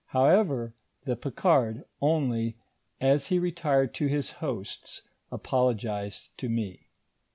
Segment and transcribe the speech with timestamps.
[0.07, 0.73] However,
[1.05, 2.57] the Picard only,
[2.99, 6.87] as he retired to his host's, apologised to me.